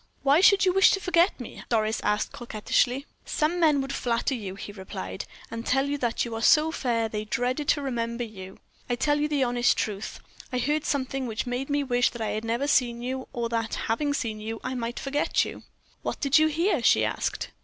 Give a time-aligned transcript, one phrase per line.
[0.23, 3.05] "Why should you wish to forget me?" Doris asked, coquettishly.
[3.23, 7.07] "Some men would flatter you," he replied, "and tell you that you are so fair
[7.07, 8.57] they dreaded to remember you.
[8.89, 10.19] I tell you the honest truth.
[10.51, 13.75] I heard something which made me wish that I had never seen you, or that,
[13.75, 15.61] having seen you, I might forget you."
[16.01, 17.51] "What did you hear?" she asked.